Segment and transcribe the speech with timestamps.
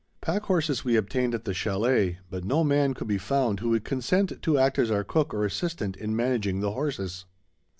[0.19, 3.85] Pack horses we obtained at the chalet, but no man could be found who would
[3.85, 7.25] consent to act as our cook or assistant in managing the horses.